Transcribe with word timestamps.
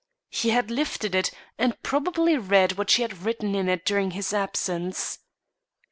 He 0.31 0.49
had 0.49 0.71
lifted 0.71 1.13
it, 1.13 1.29
and 1.59 1.79
probably 1.83 2.35
read 2.35 2.71
what 2.75 2.89
she 2.89 3.03
had 3.03 3.21
written 3.23 3.53
in 3.53 3.69
it 3.69 3.85
during 3.85 4.09
his 4.09 4.33
absence. 4.33 5.19